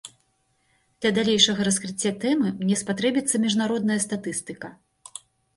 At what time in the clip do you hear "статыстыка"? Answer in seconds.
4.07-4.73